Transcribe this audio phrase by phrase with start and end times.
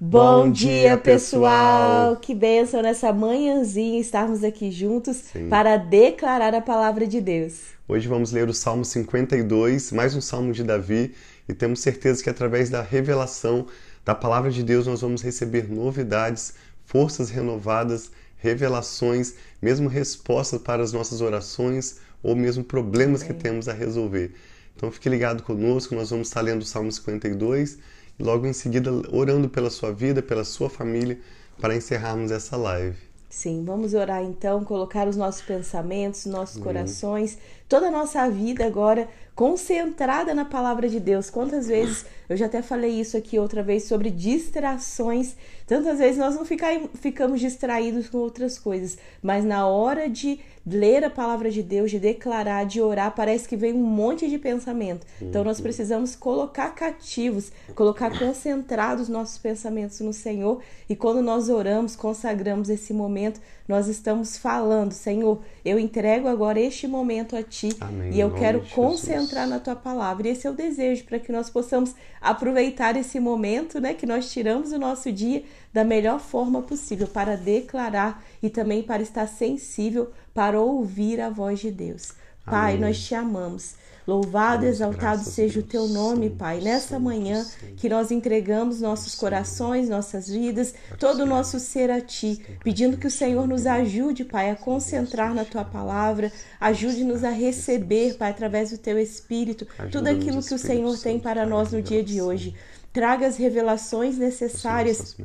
[0.00, 2.16] Bom, dia, pessoal!
[2.16, 5.48] Que bênção nessa manhãzinha estarmos aqui juntos Sim.
[5.48, 7.60] para declarar a palavra de Deus.
[7.86, 11.14] Hoje vamos ler o Salmo 52, mais um salmo de Davi,
[11.48, 13.66] e temos certeza que através da revelação
[14.04, 16.54] da palavra de Deus nós vamos receber novidades,
[16.84, 23.72] forças renovadas, revelações, mesmo respostas para as nossas orações ou mesmo problemas que temos a
[23.72, 24.34] resolver.
[24.74, 27.78] Então fique ligado conosco, nós vamos estar lendo o Salmo 52 e
[28.18, 31.18] logo em seguida orando pela sua vida, pela sua família,
[31.60, 32.96] para encerrarmos essa live.
[33.28, 37.36] Sim, vamos orar então, colocar os nossos pensamentos, nossos corações,
[37.68, 41.28] toda a nossa vida agora concentrada na palavra de Deus.
[41.28, 45.34] Quantas vezes eu já até falei isso aqui outra vez sobre distrações.
[45.66, 51.04] Tantas vezes nós não fica- ficamos distraídos com outras coisas, mas na hora de ler
[51.04, 55.06] a palavra de Deus, de declarar, de orar, parece que vem um monte de pensamento.
[55.20, 61.94] Então nós precisamos colocar cativos, colocar concentrados nossos pensamentos no Senhor e quando nós oramos,
[61.96, 68.12] consagramos esse momento, nós estamos falando, Senhor, eu entrego agora este momento a ti Amém,
[68.12, 68.74] e eu quero de Jesus.
[68.74, 70.26] concentrar na tua palavra.
[70.26, 74.32] E esse é o desejo para que nós possamos aproveitar esse momento, né, que nós
[74.32, 80.10] tiramos o nosso dia da melhor forma possível para declarar e também para estar sensível
[80.32, 82.12] para ouvir a voz de Deus.
[82.44, 82.80] Pai, Amém.
[82.80, 83.74] nós te amamos.
[84.06, 86.60] Louvado e exaltado seja o teu nome, Pai.
[86.60, 87.44] Nessa manhã
[87.76, 93.06] que nós entregamos nossos corações, nossas vidas, todo o nosso ser a ti, pedindo que
[93.06, 98.70] o Senhor nos ajude, Pai, a concentrar na tua palavra, ajude-nos a receber, Pai, através
[98.70, 102.54] do teu espírito, tudo aquilo que o Senhor tem para nós no dia de hoje.
[102.92, 105.16] Traga as revelações necessárias.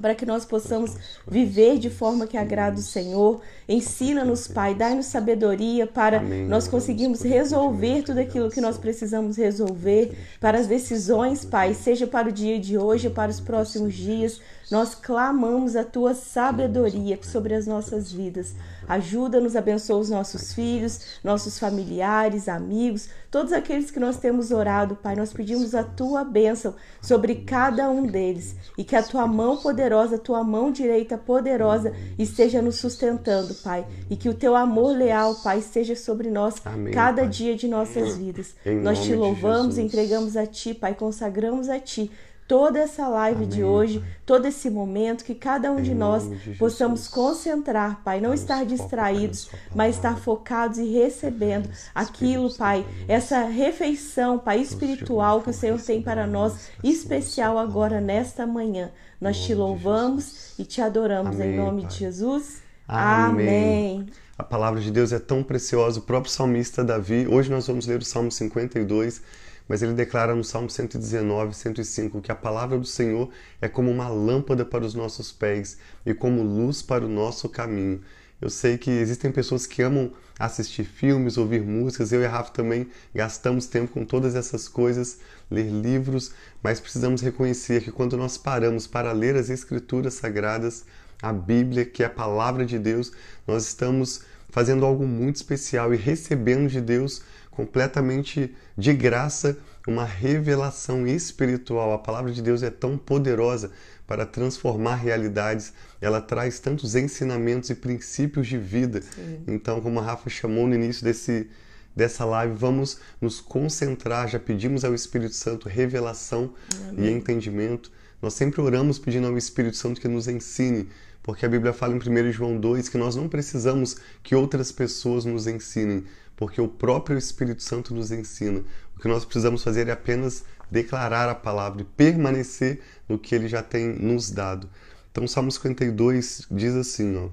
[0.00, 3.40] Para que nós possamos viver de forma que agrada o Senhor.
[3.68, 6.46] Ensina-nos, Pai, dai-nos sabedoria para Amém.
[6.46, 12.28] nós conseguirmos resolver tudo aquilo que nós precisamos resolver, para as decisões, Pai, seja para
[12.28, 14.40] o dia de hoje ou para os próximos dias.
[14.70, 18.54] Nós clamamos a tua sabedoria sobre as nossas vidas.
[18.88, 25.16] Ajuda-nos, abençoa os nossos filhos, nossos familiares, amigos, todos aqueles que nós temos orado, Pai.
[25.16, 30.16] Nós pedimos a tua bênção sobre cada um deles e que a tua mão poderosa,
[30.16, 33.86] a tua mão direita poderosa esteja nos sustentando, Pai.
[34.10, 37.30] E que o teu amor leal, Pai, esteja sobre nós Amém, cada Pai.
[37.30, 38.54] dia de nossas vidas.
[38.66, 42.10] Em Nós te louvamos, entregamos a ti, Pai, consagramos a ti.
[42.52, 44.08] Toda essa live de Amém, hoje, Pai.
[44.26, 48.42] todo esse momento, que cada um de Em nós de possamos concentrar, Pai, não Deus,
[48.42, 55.54] estar distraídos, mas estar focados e recebendo aquilo, Pai, essa refeição, Pai, espiritual que o
[55.54, 58.90] Senhor tem para nós, especial agora nesta manhã.
[59.18, 61.90] Nós te louvamos e te adoramos em Amém, nome Pai.
[61.90, 62.60] de Jesus.
[62.86, 63.46] Amém.
[63.46, 64.06] Amém.
[64.36, 66.00] A palavra de Deus é tão preciosa.
[66.00, 69.22] O próprio salmista Davi, hoje nós vamos ler o Salmo 52,
[69.68, 73.30] mas ele declara no Salmo 119, 105 que a palavra do Senhor
[73.60, 78.00] é como uma lâmpada para os nossos pés e como luz para o nosso caminho.
[78.40, 82.10] Eu sei que existem pessoas que amam assistir filmes, ouvir músicas.
[82.10, 85.18] Eu e a Rafa também gastamos tempo com todas essas coisas,
[85.48, 90.84] ler livros, mas precisamos reconhecer que quando nós paramos para ler as Escrituras Sagradas,
[91.22, 93.12] a Bíblia, que é a palavra de Deus,
[93.46, 101.06] nós estamos fazendo algo muito especial e recebendo de Deus completamente de graça uma revelação
[101.06, 101.92] espiritual.
[101.92, 103.70] A palavra de Deus é tão poderosa
[104.06, 109.00] para transformar realidades, ela traz tantos ensinamentos e princípios de vida.
[109.46, 111.48] Então, como a Rafa chamou no início desse
[111.94, 116.54] dessa live, vamos nos concentrar, já pedimos ao Espírito Santo revelação
[116.96, 117.92] e entendimento.
[118.20, 120.88] Nós sempre oramos pedindo ao Espírito Santo que nos ensine,
[121.22, 125.24] porque a Bíblia fala em 1 João 2 que nós não precisamos que outras pessoas
[125.24, 126.04] nos ensinem,
[126.36, 128.62] porque o próprio Espírito Santo nos ensina.
[128.96, 133.46] O que nós precisamos fazer é apenas declarar a palavra e permanecer no que ele
[133.46, 134.68] já tem nos dado.
[135.10, 137.28] Então, Salmo 52 diz assim, ó.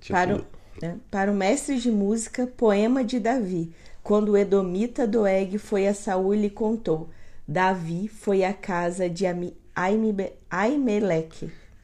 [0.00, 0.44] Tipo, Para o,
[0.80, 3.72] né, para o mestre de música, poema de Davi.
[4.02, 7.10] Quando o Edomita Doeg foi a Saul e contou.
[7.46, 9.56] Davi foi à casa de Ami-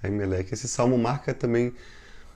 [0.04, 0.54] Aimeleque.
[0.54, 1.72] Esse salmo marca também,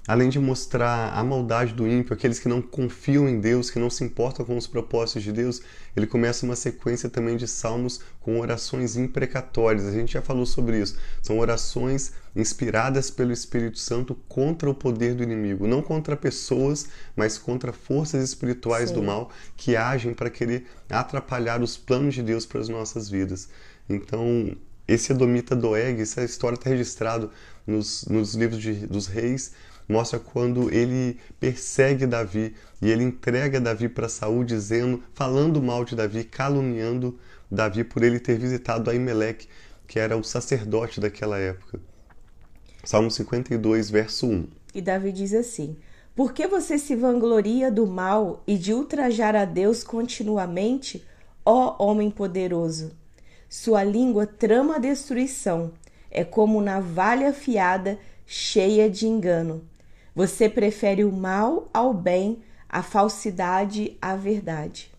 [0.07, 3.91] além de mostrar a maldade do ímpio, aqueles que não confiam em Deus, que não
[3.91, 5.61] se importam com os propósitos de Deus,
[5.95, 9.87] ele começa uma sequência também de salmos com orações imprecatórias.
[9.87, 10.99] A gente já falou sobre isso.
[11.23, 17.37] São orações inspiradas pelo Espírito Santo contra o poder do inimigo, não contra pessoas, mas
[17.37, 18.95] contra forças espirituais Sim.
[18.95, 23.49] do mal que agem para querer atrapalhar os planos de Deus para as nossas vidas.
[23.89, 24.57] Então,
[24.87, 27.29] esse Edomita Doeg, essa história está registrada
[27.69, 29.53] nos, nos livros de- dos reis,
[29.89, 35.95] mostra quando ele persegue Davi e ele entrega Davi para Saul, dizendo, falando mal de
[35.95, 37.19] Davi, caluniando
[37.51, 39.49] Davi por ele ter visitado Aimeleque,
[39.87, 41.81] que era o sacerdote daquela época.
[42.85, 44.47] Salmo 52, verso 1.
[44.75, 45.77] E Davi diz assim:
[46.15, 51.05] Por que você se vangloria do mal e de ultrajar a Deus continuamente,
[51.45, 52.93] ó homem poderoso?
[53.49, 55.73] Sua língua trama a destruição,
[56.11, 59.63] é como navalha afiada, cheia de engano.
[60.15, 64.91] Você prefere o mal ao bem, a falsidade à verdade.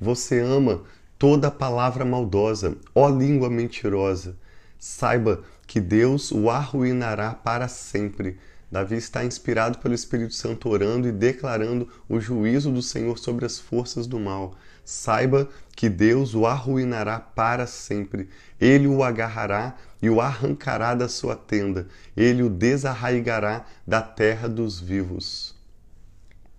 [0.00, 0.82] Você ama
[1.18, 4.36] toda palavra maldosa, ó língua mentirosa.
[4.78, 8.38] Saiba que Deus o arruinará para sempre.
[8.70, 13.58] Davi está inspirado pelo Espírito Santo orando e declarando o juízo do Senhor sobre as
[13.58, 14.56] forças do mal.
[14.84, 18.28] Saiba que Deus o arruinará para sempre.
[18.60, 21.88] Ele o agarrará e o arrancará da sua tenda.
[22.16, 25.54] Ele o desarraigará da terra dos vivos.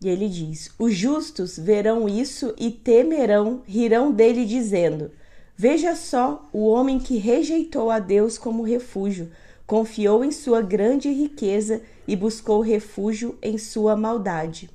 [0.01, 5.11] E ele diz: Os justos verão isso e temerão, rirão dele, dizendo:
[5.55, 9.31] Veja só o homem que rejeitou a Deus como refúgio,
[9.65, 14.69] confiou em sua grande riqueza e buscou refúgio em sua maldade.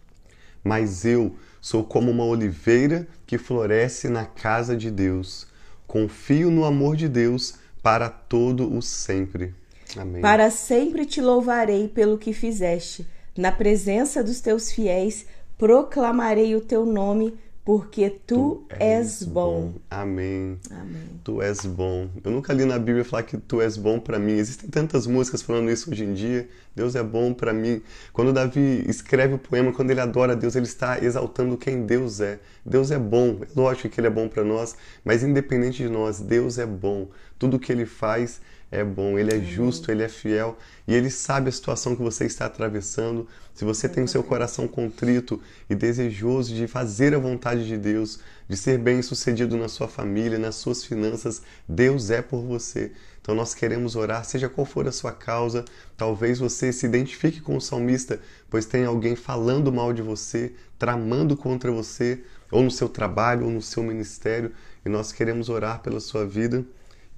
[0.65, 5.47] Mas eu sou como uma oliveira que floresce na casa de Deus.
[5.87, 9.55] Confio no amor de Deus para todo o sempre.
[9.97, 10.23] Amém.
[10.23, 13.07] Para sempre te louvarei pelo que fizeste.
[13.37, 15.27] Na presença dos teus fiéis
[15.59, 17.39] proclamarei o teu nome
[17.71, 19.71] porque tu, tu és, bom.
[19.71, 19.75] bom.
[19.89, 20.59] Amém.
[20.73, 21.21] Amém.
[21.23, 22.09] Tu és bom.
[22.25, 24.33] Eu nunca li na Bíblia falar que tu és bom para mim.
[24.33, 26.49] Existem tantas músicas falando isso hoje em dia.
[26.75, 27.81] Deus é bom para mim.
[28.13, 32.41] Quando Davi escreve o poema, quando ele adora Deus, ele está exaltando quem Deus é.
[32.67, 33.39] Deus é bom.
[33.41, 34.75] É lógico que ele é bom para nós,
[35.05, 37.07] mas independente de nós, Deus é bom.
[37.41, 38.39] Tudo que ele faz
[38.71, 42.27] é bom, ele é justo, ele é fiel e ele sabe a situação que você
[42.27, 43.27] está atravessando.
[43.55, 48.21] Se você tem o seu coração contrito e desejoso de fazer a vontade de Deus,
[48.47, 52.93] de ser bem-sucedido na sua família, nas suas finanças, Deus é por você.
[53.23, 55.65] Então nós queremos orar, seja qual for a sua causa.
[55.97, 58.21] Talvez você se identifique com o salmista,
[58.51, 63.51] pois tem alguém falando mal de você, tramando contra você, ou no seu trabalho, ou
[63.51, 64.53] no seu ministério,
[64.85, 66.67] e nós queremos orar pela sua vida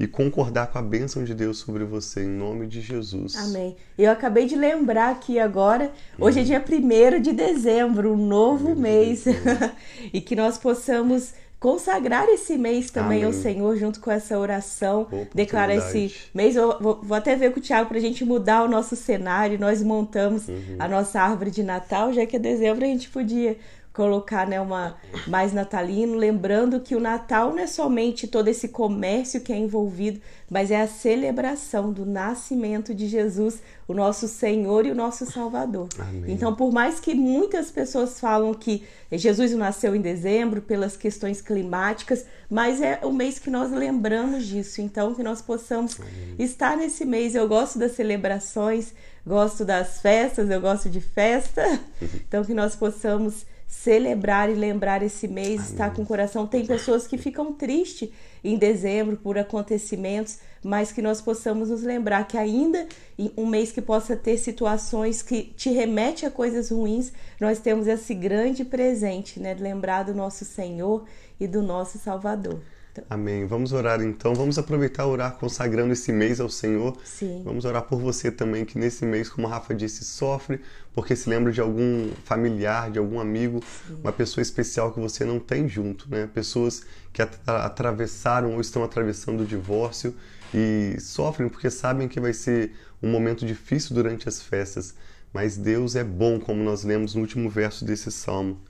[0.02, 3.36] e concordar com a bênção de Deus sobre você, em nome de Jesus.
[3.36, 3.76] Amém.
[3.96, 9.26] Eu acabei de lembrar aqui agora, hoje é dia 1 de dezembro, um novo mês,
[10.12, 13.24] e que nós possamos consagrar esse mês também Amém.
[13.26, 16.56] ao Senhor, junto com essa oração, declarar esse mês.
[16.56, 19.56] Eu vou, vou, até ver com o Tiago para a gente mudar o nosso cenário.
[19.56, 20.76] Nós montamos uhum.
[20.80, 23.56] a nossa árvore de Natal, já que é dezembro a gente podia
[23.92, 24.96] colocar né, uma
[25.26, 30.20] mais natalino, lembrando que o Natal não é somente todo esse comércio que é envolvido,
[30.50, 35.88] mas é a celebração do nascimento de Jesus, o nosso Senhor e o nosso Salvador.
[35.98, 36.32] Amém.
[36.32, 42.24] Então, por mais que muitas pessoas falam que Jesus nasceu em dezembro pelas questões climáticas,
[42.48, 46.36] mas é o mês que nós lembramos disso, então que nós possamos Amém.
[46.38, 47.34] estar nesse mês.
[47.34, 48.94] Eu gosto das celebrações,
[49.26, 51.62] gosto das festas, eu gosto de festa,
[52.26, 55.70] então que nós possamos celebrar e lembrar esse mês, Amém.
[55.70, 56.46] estar com o coração.
[56.46, 58.10] Tem pessoas que ficam tristes
[58.44, 62.86] em dezembro por acontecimentos, mas que nós possamos nos lembrar que ainda
[63.18, 67.86] em um mês que possa ter situações que te remete a coisas ruins, nós temos
[67.86, 71.06] esse grande presente, né, de lembrar do nosso Senhor
[71.40, 72.60] e do nosso Salvador.
[73.08, 73.46] Amém.
[73.46, 74.34] Vamos orar então.
[74.34, 76.96] Vamos aproveitar orar consagrando esse mês ao Senhor.
[77.04, 77.42] Sim.
[77.44, 80.60] Vamos orar por você também, que nesse mês, como a Rafa disse, sofre
[80.94, 83.94] porque se lembra de algum familiar, de algum amigo, Sim.
[84.02, 86.28] uma pessoa especial que você não tem junto, né?
[86.32, 86.82] Pessoas
[87.12, 90.14] que atravessaram ou estão atravessando o divórcio
[90.52, 92.72] e sofrem porque sabem que vai ser
[93.02, 94.94] um momento difícil durante as festas.
[95.32, 98.60] Mas Deus é bom, como nós lemos no último verso desse salmo.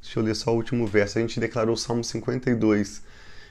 [0.00, 1.18] Deixa eu ler só o último verso.
[1.18, 3.02] A gente declarou o Salmo 52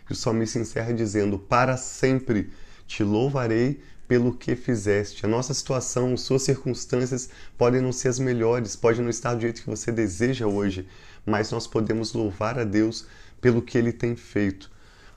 [0.05, 2.49] que o salmista encerra dizendo: Para sempre
[2.87, 5.25] te louvarei pelo que fizeste.
[5.25, 9.61] A nossa situação, suas circunstâncias podem não ser as melhores, pode não estar do jeito
[9.61, 10.87] que você deseja hoje,
[11.25, 13.07] mas nós podemos louvar a Deus
[13.41, 14.71] pelo que ele tem feito.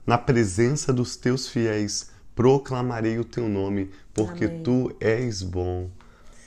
[0.07, 4.63] Na presença dos teus fiéis, proclamarei o teu nome, porque Amém.
[4.63, 5.91] tu és bom.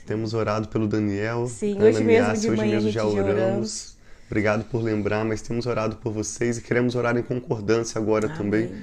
[0.04, 3.30] Temos orado pelo Daniel, Sim, Ana hoje mesmo de hoje manhã mesmo já oramos.
[3.30, 3.96] oramos.
[4.32, 8.38] Obrigado por lembrar, mas temos orado por vocês e queremos orar em concordância agora Amém.
[8.38, 8.74] também.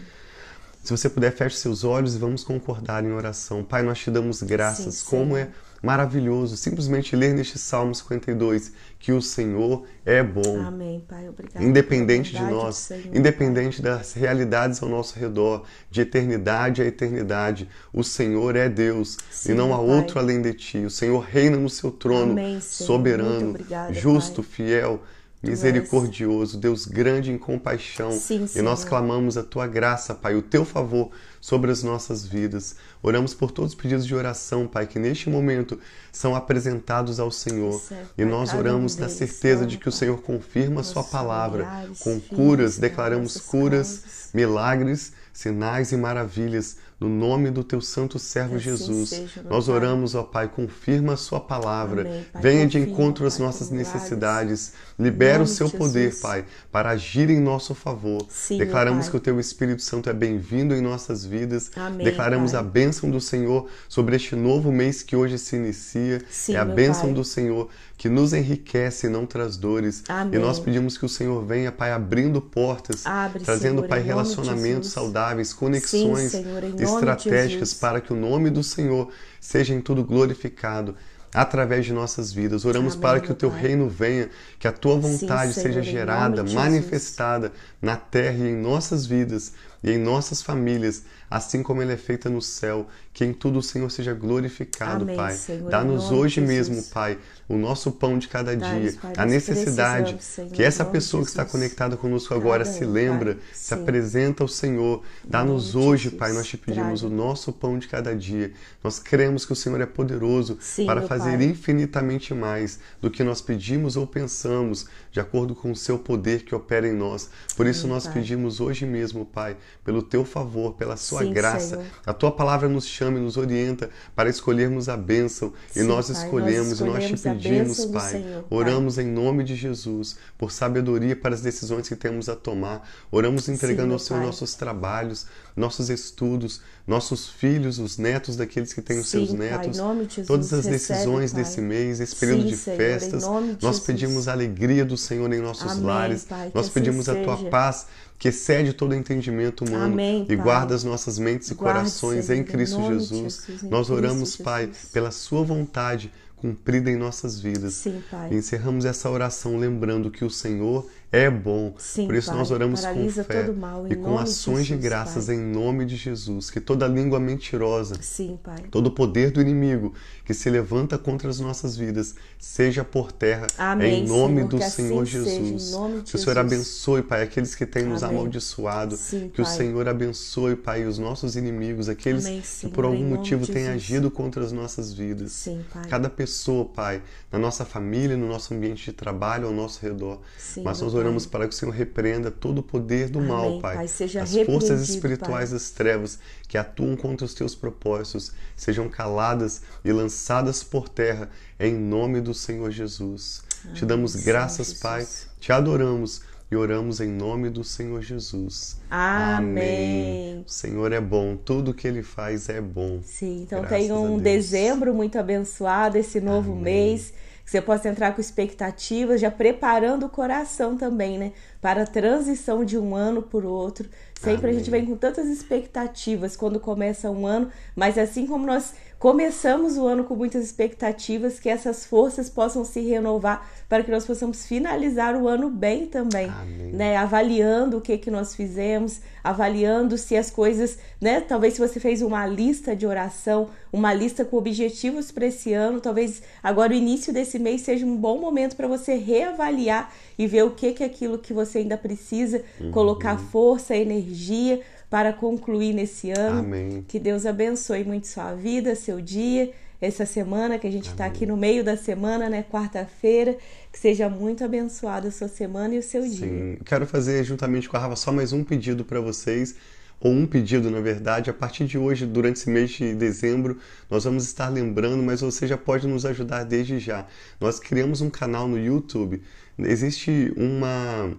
[0.83, 3.63] Se você puder, feche seus olhos e vamos concordar em oração.
[3.63, 4.97] Pai, nós te damos graças.
[4.97, 5.49] Sim, Como é
[5.81, 10.61] maravilhoso simplesmente ler neste Salmo 52 que o Senhor é bom.
[10.61, 11.27] Amém, Pai.
[11.27, 11.63] Obrigado.
[11.63, 18.55] Independente de nós, independente das realidades ao nosso redor, de eternidade a eternidade, o Senhor
[18.55, 19.87] é Deus Sim, e não há Pai.
[19.87, 20.77] outro além de ti.
[20.79, 24.51] O Senhor reina no seu trono, Amém, soberano, obrigada, justo, Pai.
[24.51, 25.01] fiel
[25.41, 28.11] misericordioso, Deus grande em compaixão.
[28.11, 32.75] Sim, e nós clamamos a tua graça, Pai, o teu favor sobre as nossas vidas.
[33.01, 35.79] Oramos por todos os pedidos de oração, Pai, que neste momento
[36.11, 37.79] são apresentados ao Senhor.
[37.79, 39.91] Certo, E Pai, nós oramos na certeza de que o.
[39.99, 41.67] Senhor confirma a sua palavra
[41.99, 46.77] com curas, declaramos curas, milagres, sinais e maravilhas.
[46.99, 51.17] No nome do teu santo servo assim Jesus, seja, nós oramos, ó Pai, confirma a
[51.17, 52.01] sua palavra.
[52.01, 52.41] Amém, Pai.
[52.41, 54.73] Venha de encontro às nossas necessidades.
[54.97, 56.21] Libera o seu de poder, Jesus.
[56.21, 58.25] Pai, para agir em nosso favor.
[58.29, 61.28] Sim, Declaramos que o teu Espírito Santo é bem-vindo em nossas vidas.
[61.75, 62.59] Amém, Declaramos Pai.
[62.59, 66.21] a bênção do Senhor sobre este novo mês que hoje se inicia.
[66.29, 67.13] Sim, é a bênção Pai.
[67.13, 70.03] do Senhor que nos enriquece e não traz dores.
[70.07, 70.39] Amém.
[70.39, 74.89] E nós pedimos que o Senhor venha, Pai, abrindo portas, Abre, trazendo, Senhor, Pai, relacionamentos
[74.89, 79.09] saudáveis, conexões Senhor, nome de estratégicas para que o nome do Senhor
[79.39, 80.95] seja em tudo glorificado
[81.33, 82.65] através de nossas vidas.
[82.65, 83.61] Oramos Amém, para que o teu Pai.
[83.61, 89.05] reino venha, que a tua vontade Senhor, seja gerada, manifestada na terra e em nossas
[89.05, 92.87] vidas e em nossas famílias, assim como ela é feita no céu.
[93.13, 95.37] Que em tudo o Senhor seja glorificado, Amém, Pai.
[95.69, 96.69] Dá-nos hoje Jesus.
[96.69, 97.17] mesmo, Pai,
[97.49, 101.43] o nosso pão de cada dia, Pai, a necessidade Senhor, que essa pessoa que está
[101.43, 101.51] Jesus.
[101.51, 103.43] conectada conosco agora Cada se lembra, Pai.
[103.53, 105.01] se apresenta ao Senhor.
[105.25, 106.19] Dá-nos hoje, Jesus.
[106.19, 107.13] Pai, nós te pedimos Traga.
[107.13, 108.53] o nosso pão de cada dia.
[108.83, 113.41] Nós cremos que o Senhor é poderoso Sim, para fazer infinitamente mais do que nós
[113.41, 117.29] pedimos ou pensamos, de acordo com o seu poder que opera em nós.
[117.57, 118.13] Por isso Sim, nós Pai.
[118.15, 121.77] pedimos hoje mesmo, Pai, pelo teu favor, pela sua Sim, graça.
[121.77, 121.85] Senhor.
[122.05, 125.53] A tua palavra nos chama e nos orienta para escolhermos a bênção.
[125.75, 128.11] e Sim, nós Pai, nós escolhemos e nós te escolhemos pedimos, Pai.
[128.11, 128.57] Senhor, Pai.
[128.57, 132.87] Oramos em nome de Jesus por sabedoria para as decisões que temos a tomar.
[133.11, 134.27] Oramos entregando meu ao Senhor Pai.
[134.27, 139.49] nossos trabalhos, nossos estudos, nossos filhos, os netos daqueles que têm os seus Sim, Pai,
[139.51, 139.77] netos.
[139.77, 141.43] Jesus, Todas as recebe, decisões Pai.
[141.43, 143.23] desse mês, esse período Sim, de Senhor, festas.
[143.23, 143.79] Nós Jesus.
[143.81, 146.23] pedimos a alegria do Senhor em nossos Amém, lares.
[146.25, 147.49] Pai, Nós assim pedimos a tua seja.
[147.59, 147.87] Paz
[148.17, 150.35] que excede todo entendimento humano Amém, e Pai.
[150.35, 153.09] guarda as nossas mentes e Guarde, corações em Cristo Jesus.
[153.09, 154.91] Jesus, em Nós Cristo oramos, Pai, Jesus.
[154.91, 157.73] pela sua vontade cumprida em nossas vidas.
[157.73, 158.29] Sim, Pai.
[158.31, 161.73] E encerramos essa oração lembrando que o Senhor é bom.
[161.77, 162.37] Sim, Por isso Pai.
[162.37, 165.35] nós oramos com fé mal, e com nome de ações de Jesus, graças Pai.
[165.35, 166.51] em nome de Jesus.
[166.51, 168.63] Que toda língua mentirosa Sim, Pai.
[168.69, 169.93] Todo o poder do inimigo
[170.23, 174.57] que se levanta contra as nossas vidas seja por terra Amém, em nome Senhor, do
[174.57, 175.23] assim Senhor seja, em
[175.57, 175.71] Jesus.
[175.71, 176.37] nome de que o Senhor Jesus.
[176.37, 178.17] abençoe, Pai, aqueles que têm nos Amém.
[178.17, 178.95] amaldiçoado.
[178.95, 179.45] Sim, que o.
[179.45, 183.63] Senhor abençoe, Pai, os nossos inimigos, aqueles Amém, que por algum nome motivo de têm
[183.65, 183.83] Jesus.
[183.83, 185.31] agido contra as nossas vidas.
[185.31, 185.87] Sim, Pai.
[185.89, 186.28] Cada pessoa,
[186.65, 190.21] Pai, na nossa família, no nosso ambiente de trabalho, ao nosso redor.
[190.37, 191.01] Sim, Mas nós Pai.
[191.01, 193.75] oramos para que o Senhor repreenda todo o poder do Amém, mal, Pai.
[193.77, 193.87] Pai.
[193.87, 195.59] Seja As forças espirituais Pai.
[195.59, 201.73] das trevas que atuam contra os teus propósitos sejam caladas e lançadas por terra em
[201.73, 203.43] nome do Senhor Jesus.
[203.73, 204.81] Te damos graças, Jesus.
[204.81, 205.07] Pai,
[205.39, 208.77] te adoramos e oramos em nome do Senhor Jesus.
[208.89, 210.43] Amém.
[210.47, 212.99] O Senhor é bom, tudo que ele faz é bom.
[213.03, 216.63] Sim, então Graças tem a um dezembro muito abençoado, esse novo Amém.
[216.63, 217.13] mês,
[217.45, 221.33] que você possa entrar com expectativas, já preparando o coração também, né?
[221.61, 223.87] Para a transição de um ano por outro.
[224.19, 224.81] Sempre a gente Amém.
[224.81, 230.03] vem com tantas expectativas quando começa um ano, mas assim como nós começamos o ano
[230.03, 235.25] com muitas expectativas, que essas forças possam se renovar para que nós possamos finalizar o
[235.27, 236.73] ano bem também, Amém.
[236.73, 236.97] né?
[236.97, 241.21] Avaliando o que que nós fizemos, avaliando se as coisas, né?
[241.21, 245.79] Talvez se você fez uma lista de oração, uma lista com objetivos para esse ano,
[245.79, 250.43] talvez agora o início desse mês seja um bom momento para você reavaliar e ver
[250.43, 252.71] o que que é aquilo que você ainda precisa Uhum.
[252.71, 254.59] colocar força, energia
[254.89, 256.39] para concluir nesse ano.
[256.39, 256.83] Amém.
[256.87, 261.25] Que Deus abençoe muito sua vida, seu dia, essa semana que a gente está aqui
[261.25, 262.43] no meio da semana, né?
[262.49, 263.37] Quarta-feira.
[263.71, 266.27] Que seja muito abençoada a sua semana e o seu dia.
[266.27, 269.55] Sim, quero fazer juntamente com a Rafa só mais um pedido para vocês,
[270.01, 271.29] ou um pedido na verdade.
[271.29, 273.57] A partir de hoje, durante esse mês de dezembro,
[273.89, 277.05] nós vamos estar lembrando, mas você já pode nos ajudar desde já.
[277.39, 279.21] Nós criamos um canal no YouTube.
[279.59, 281.15] Existe uma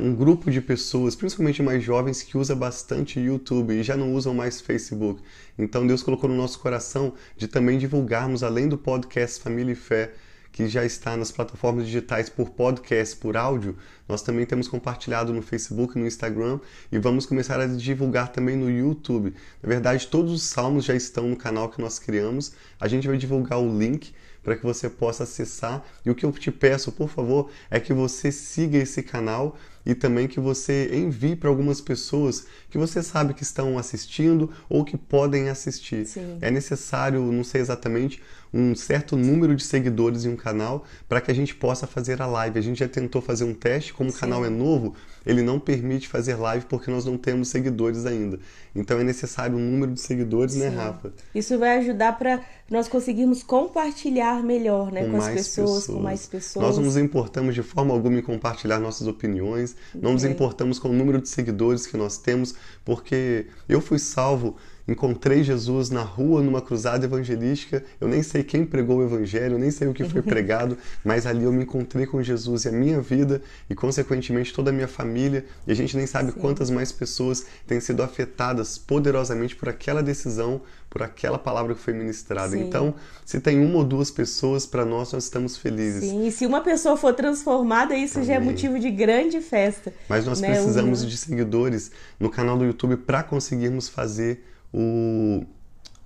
[0.00, 4.32] um grupo de pessoas, principalmente mais jovens, que usa bastante YouTube e já não usam
[4.32, 5.20] mais Facebook.
[5.58, 10.12] Então Deus colocou no nosso coração de também divulgarmos, além do podcast Família e Fé,
[10.52, 13.76] que já está nas plataformas digitais por podcast, por áudio,
[14.08, 16.60] nós também temos compartilhado no Facebook, no Instagram
[16.92, 19.34] e vamos começar a divulgar também no YouTube.
[19.60, 22.52] Na verdade, todos os salmos já estão no canal que nós criamos.
[22.78, 24.12] A gente vai divulgar o link
[24.44, 25.84] para que você possa acessar.
[26.04, 29.56] E o que eu te peço, por favor, é que você siga esse canal
[29.86, 34.84] e também que você envie para algumas pessoas que você sabe que estão assistindo ou
[34.84, 36.06] que podem assistir.
[36.06, 36.38] Sim.
[36.40, 38.22] É necessário, não sei exatamente,
[38.54, 42.26] um certo número de seguidores em um canal para que a gente possa fazer a
[42.26, 42.56] live.
[42.56, 44.16] A gente já tentou fazer um teste, como Sim.
[44.16, 44.94] o canal é novo,
[45.26, 48.38] ele não permite fazer live porque nós não temos seguidores ainda.
[48.72, 50.76] Então é necessário um número de seguidores, né, Sim.
[50.76, 51.12] né, Rafa?
[51.34, 56.00] Isso vai ajudar para nós conseguirmos compartilhar melhor, né, com, com as pessoas, pessoas, com
[56.00, 56.64] mais pessoas.
[56.64, 60.88] Nós não nos importamos de forma alguma em compartilhar nossas opiniões, não nos importamos com
[60.88, 62.54] o número de seguidores que nós temos,
[62.84, 67.82] porque eu fui salvo encontrei Jesus na rua numa cruzada evangelística.
[68.00, 71.44] Eu nem sei quem pregou o evangelho, nem sei o que foi pregado, mas ali
[71.44, 75.44] eu me encontrei com Jesus e a minha vida e consequentemente toda a minha família,
[75.66, 76.40] e a gente nem sabe Sim.
[76.40, 80.60] quantas mais pessoas têm sido afetadas poderosamente por aquela decisão,
[80.90, 82.52] por aquela palavra que foi ministrada.
[82.52, 82.62] Sim.
[82.62, 86.04] Então, se tem uma ou duas pessoas, para nós nós estamos felizes.
[86.04, 88.28] Sim, e se uma pessoa for transformada, isso Amém.
[88.28, 89.92] já é motivo de grande festa.
[90.08, 90.50] Mas nós né?
[90.50, 95.46] precisamos de seguidores no canal do YouTube para conseguirmos fazer o,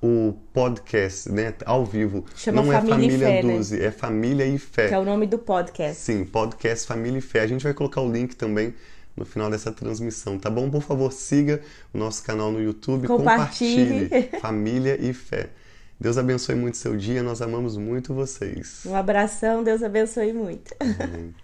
[0.03, 2.25] o podcast, né, ao vivo.
[2.37, 3.85] Chama Não Família é Família Fé, 12, né?
[3.87, 4.89] é Família e Fé.
[4.89, 5.97] Que é o nome do podcast.
[5.97, 7.41] Sim, podcast Família e Fé.
[7.41, 8.75] A gente vai colocar o link também
[9.17, 10.71] no final dessa transmissão, tá bom?
[10.71, 11.61] Por favor, siga
[11.93, 15.49] o nosso canal no YouTube, compartilhe, compartilhe Família e Fé.
[15.99, 18.83] Deus abençoe muito seu dia, nós amamos muito vocês.
[18.87, 20.73] Um abração, Deus abençoe muito.
[20.79, 21.35] Amém.